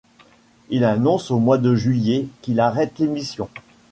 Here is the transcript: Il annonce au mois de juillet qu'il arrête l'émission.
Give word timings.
Il 0.69 0.83
annonce 0.83 1.29
au 1.29 1.37
mois 1.37 1.59
de 1.59 1.75
juillet 1.75 2.25
qu'il 2.41 2.59
arrête 2.59 2.97
l'émission. 2.97 3.47